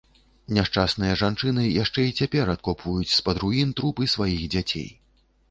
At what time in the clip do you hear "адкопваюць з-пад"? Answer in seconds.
2.55-3.37